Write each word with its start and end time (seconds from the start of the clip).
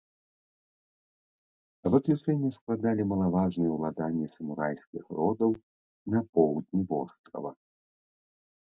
Выключэнне 1.95 2.51
складалі 2.57 3.03
малаважныя 3.11 3.71
ўладанні 3.77 4.27
самурайскіх 4.37 5.03
родаў 5.21 5.51
на 6.17 6.27
поўдні 6.33 6.81
вострава. 6.93 7.51